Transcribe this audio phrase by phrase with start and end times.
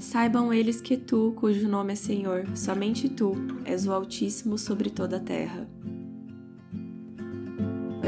[0.00, 3.34] Saibam eles que tu, cujo nome é Senhor, somente tu,
[3.66, 5.69] és o Altíssimo sobre toda a terra.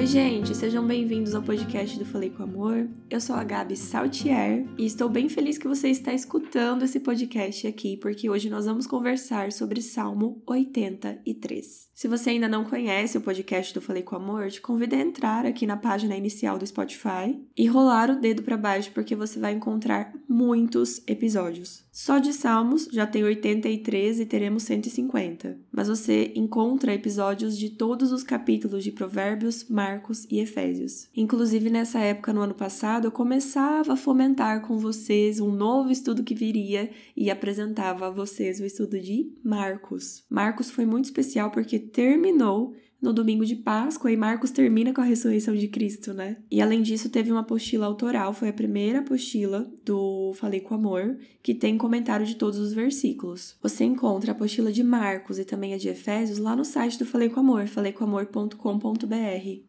[0.03, 2.89] Oi, gente, sejam bem-vindos ao podcast do Falei com Amor.
[3.09, 7.69] Eu sou a Gabi Saltier e estou bem feliz que você está escutando esse podcast
[7.69, 11.89] aqui, porque hoje nós vamos conversar sobre Salmo 83.
[11.95, 15.47] Se você ainda não conhece o podcast do Falei com Amor, te convido a entrar
[15.47, 19.53] aqui na página inicial do Spotify e rolar o dedo para baixo, porque você vai
[19.53, 21.85] encontrar muitos episódios.
[21.95, 28.13] Só de Salmos já tem 83 e teremos 150, mas você encontra episódios de todos
[28.13, 31.11] os capítulos de Provérbios, Marcos e Efésios.
[31.15, 36.25] Inclusive, nessa época, no ano passado, eu começava a fomentar com vocês um novo estudo
[36.25, 40.25] que viria e apresentava a vocês o estudo de Marcos.
[40.31, 45.05] Marcos foi muito especial porque terminou no domingo de Páscoa e Marcos termina com a
[45.05, 46.37] ressurreição de Cristo, né?
[46.49, 51.19] E além disso, teve uma apostila autoral, foi a primeira apostila do Falei com Amor,
[51.43, 53.57] que tem comentário de todos os versículos.
[53.61, 57.05] Você encontra a apostila de Marcos e também a de Efésios lá no site do
[57.05, 58.57] Falei com Amor, faleicomamor.com.br.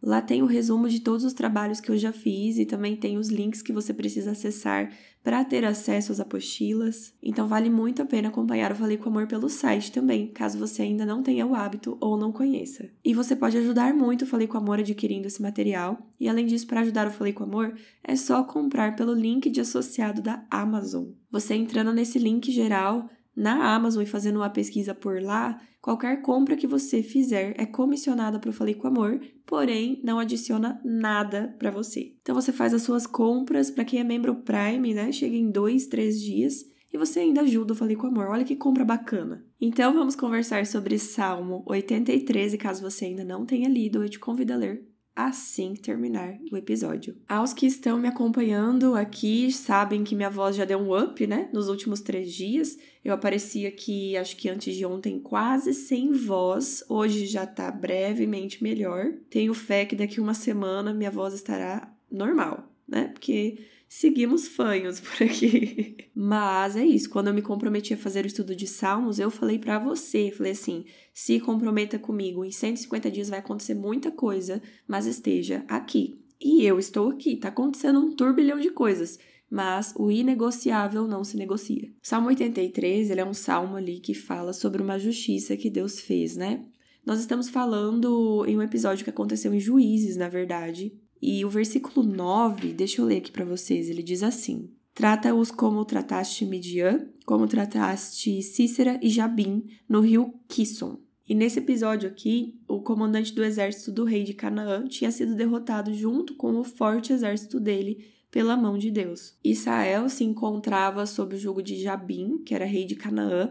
[0.01, 3.17] Lá tem o resumo de todos os trabalhos que eu já fiz e também tem
[3.17, 4.91] os links que você precisa acessar
[5.23, 7.13] para ter acesso às apostilas.
[7.23, 10.81] Então vale muito a pena acompanhar o Falei com Amor pelo site também, caso você
[10.81, 12.89] ainda não tenha o hábito ou não conheça.
[13.03, 15.97] E você pode ajudar muito o Falei com Amor adquirindo esse material.
[16.19, 19.61] E além disso, para ajudar o Falei com Amor, é só comprar pelo link de
[19.61, 21.05] associado da Amazon.
[21.31, 26.55] Você entrando nesse link geral na Amazon e fazendo uma pesquisa por lá, qualquer compra
[26.55, 31.71] que você fizer é comissionada para o Falei com Amor, porém não adiciona nada para
[31.71, 32.15] você.
[32.21, 35.11] Então você faz as suas compras, para quem é membro Prime, né?
[35.11, 38.27] Chega em dois, três dias e você ainda ajuda o Falei com Amor.
[38.27, 39.43] Olha que compra bacana.
[39.59, 44.19] Então vamos conversar sobre Salmo 83 e caso você ainda não tenha lido, eu te
[44.19, 47.15] convido a ler assim que terminar o episódio.
[47.27, 51.49] Aos que estão me acompanhando aqui sabem que minha voz já deu um up, né?
[51.53, 52.77] Nos últimos três dias.
[53.03, 56.83] Eu apareci aqui, acho que antes de ontem, quase sem voz.
[56.89, 59.13] Hoje já tá brevemente melhor.
[59.29, 63.09] Tenho fé que daqui uma semana minha voz estará normal, né?
[63.13, 63.59] Porque
[63.93, 66.09] seguimos fanhos por aqui.
[66.15, 69.59] Mas é isso, quando eu me comprometi a fazer o estudo de Salmos, eu falei
[69.59, 75.05] para você, falei assim, se comprometa comigo, em 150 dias vai acontecer muita coisa, mas
[75.05, 76.19] esteja aqui.
[76.41, 81.37] E eu estou aqui, tá acontecendo um turbilhão de coisas, mas o inegociável não se
[81.37, 81.91] negocia.
[82.01, 86.35] Salmo 83, ele é um salmo ali que fala sobre uma justiça que Deus fez,
[86.35, 86.65] né?
[87.05, 90.93] Nós estamos falando em um episódio que aconteceu em Juízes, na verdade,
[91.25, 95.85] e o versículo 9, deixa eu ler aqui para vocês, ele diz assim: Trata-os como
[95.85, 100.99] trataste Midian, como trataste Cícera e Jabim no rio Kisson.
[101.25, 105.93] E nesse episódio aqui, o comandante do exército do rei de Canaã tinha sido derrotado
[105.93, 109.37] junto com o forte exército dele pela mão de Deus.
[109.41, 113.49] Israel se encontrava sob o jugo de Jabim, que era rei de Canaã,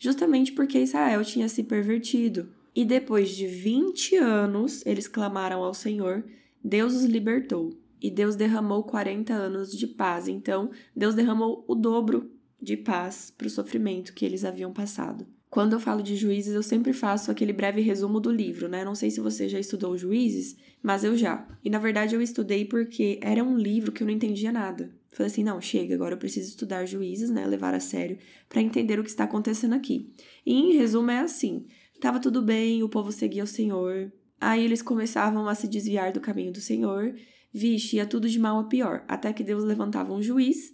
[0.00, 2.48] justamente porque Israel tinha se pervertido.
[2.74, 6.24] E depois de 20 anos, eles clamaram ao Senhor
[6.64, 10.28] Deus os libertou e Deus derramou 40 anos de paz.
[10.28, 12.30] Então, Deus derramou o dobro
[12.60, 15.26] de paz para o sofrimento que eles haviam passado.
[15.50, 18.84] Quando eu falo de juízes, eu sempre faço aquele breve resumo do livro, né?
[18.84, 21.46] Não sei se você já estudou juízes, mas eu já.
[21.62, 24.90] E na verdade eu estudei porque era um livro que eu não entendia nada.
[25.12, 27.46] Falei assim: não, chega, agora eu preciso estudar juízes, né?
[27.46, 30.12] Levar a sério, para entender o que está acontecendo aqui.
[30.44, 31.66] E em resumo é assim:
[32.00, 36.20] tava tudo bem, o povo seguia o Senhor, Aí eles começavam a se desviar do
[36.20, 37.14] caminho do Senhor,
[37.52, 40.72] vixe, ia tudo de mal a pior, até que Deus levantava um juiz,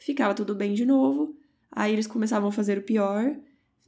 [0.00, 1.36] ficava tudo bem de novo,
[1.70, 3.36] aí eles começavam a fazer o pior,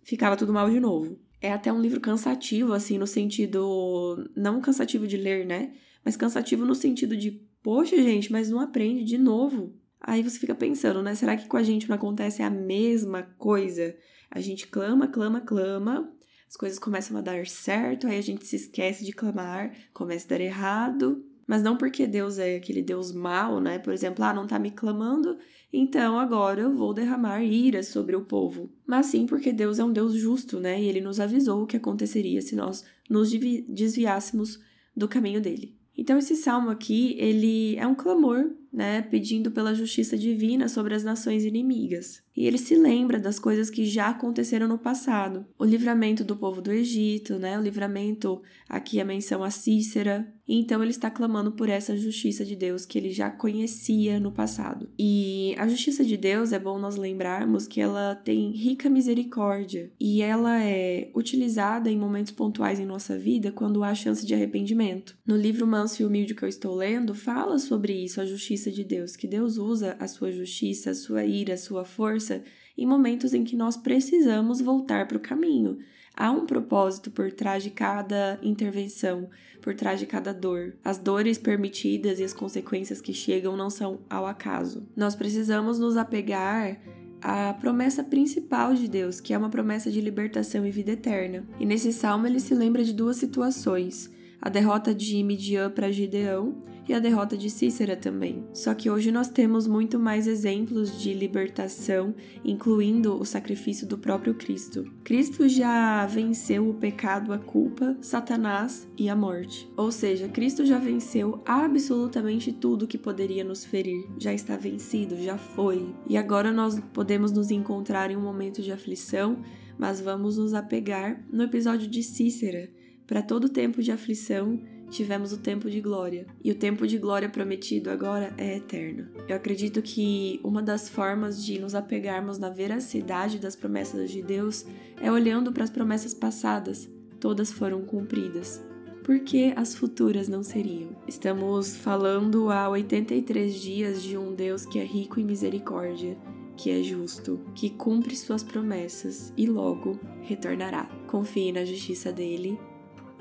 [0.02, 1.18] ficava tudo mal de novo.
[1.40, 4.30] É até um livro cansativo, assim, no sentido.
[4.36, 5.72] Não cansativo de ler, né?
[6.04, 9.74] Mas cansativo no sentido de, poxa, gente, mas não aprende de novo.
[10.00, 11.16] Aí você fica pensando, né?
[11.16, 13.96] Será que com a gente não acontece a mesma coisa?
[14.30, 16.12] A gente clama, clama, clama,
[16.52, 20.36] as coisas começam a dar certo, aí a gente se esquece de clamar, começa a
[20.36, 21.24] dar errado.
[21.46, 23.78] Mas não porque Deus é aquele Deus mau, né?
[23.78, 25.38] Por exemplo, ah, não tá me clamando,
[25.72, 28.70] então agora eu vou derramar ira sobre o povo.
[28.86, 30.78] Mas sim porque Deus é um Deus justo, né?
[30.78, 34.60] E ele nos avisou o que aconteceria se nós nos desviássemos
[34.94, 35.74] do caminho dele.
[35.96, 41.04] Então esse salmo aqui, ele é um clamor, né, pedindo pela justiça divina sobre as
[41.04, 42.22] nações inimigas.
[42.36, 45.46] E ele se lembra das coisas que já aconteceram no passado.
[45.58, 50.32] O livramento do povo do Egito, né, o livramento, aqui a menção a Cícera.
[50.48, 54.88] então ele está clamando por essa justiça de Deus que ele já conhecia no passado.
[54.98, 60.22] E a justiça de Deus é bom nós lembrarmos que ela tem rica misericórdia e
[60.22, 65.16] ela é utilizada em momentos pontuais em nossa vida quando há chance de arrependimento.
[65.26, 68.84] No livro Manso e Humilde que eu estou lendo, fala sobre isso, a justiça de
[68.84, 71.84] Deus, que Deus usa a sua justiça, a sua ira, a sua
[72.22, 72.42] força
[72.78, 75.78] em momentos em que nós precisamos voltar para o caminho.
[76.16, 79.28] Há um propósito por trás de cada intervenção,
[79.60, 80.74] por trás de cada dor.
[80.84, 84.86] As dores permitidas e as consequências que chegam não são ao acaso.
[84.96, 86.78] Nós precisamos nos apegar
[87.20, 91.44] à promessa principal de Deus, que é uma promessa de libertação e vida eterna.
[91.58, 94.10] E nesse salmo ele se lembra de duas situações:
[94.40, 96.56] a derrota de Midian para Gideão
[96.88, 98.44] e a derrota de Cícera também.
[98.52, 102.14] Só que hoje nós temos muito mais exemplos de libertação,
[102.44, 104.84] incluindo o sacrifício do próprio Cristo.
[105.04, 109.70] Cristo já venceu o pecado, a culpa, Satanás e a morte.
[109.76, 114.06] Ou seja, Cristo já venceu absolutamente tudo que poderia nos ferir.
[114.18, 115.94] Já está vencido, já foi.
[116.08, 119.38] E agora nós podemos nos encontrar em um momento de aflição,
[119.78, 122.81] mas vamos nos apegar no episódio de Cícera.
[123.12, 126.26] Para todo tempo de aflição, tivemos o tempo de glória.
[126.42, 129.06] E o tempo de glória prometido agora é eterno.
[129.28, 134.64] Eu acredito que uma das formas de nos apegarmos na veracidade das promessas de Deus
[134.98, 136.90] é olhando para as promessas passadas.
[137.20, 138.64] Todas foram cumpridas.
[139.04, 140.96] Por que as futuras não seriam?
[141.06, 146.16] Estamos falando há 83 dias de um Deus que é rico em misericórdia,
[146.56, 150.84] que é justo, que cumpre suas promessas e logo retornará.
[151.06, 152.58] Confie na justiça dele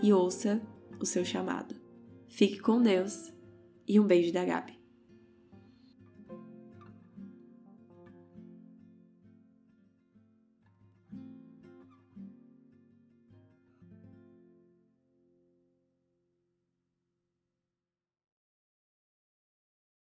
[0.01, 0.61] e ouça
[0.99, 1.75] o seu chamado.
[2.27, 3.31] Fique com Deus
[3.87, 4.80] e um beijo da Gabi.